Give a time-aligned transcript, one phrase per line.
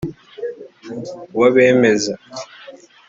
[1.39, 2.13] wabemeza